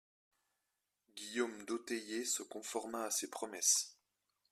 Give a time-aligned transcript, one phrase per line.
[1.15, 3.99] Guillaume d’Otteillé se conforma à ces promesses.